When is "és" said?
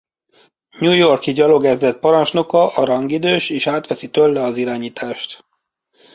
3.49-3.67